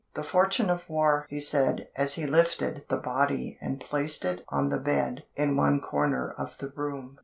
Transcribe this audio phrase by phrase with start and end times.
[0.15, 4.69] "The fortune of war!" he said as he lifted the body and placed it on
[4.69, 7.19] the bed in one corner of the room.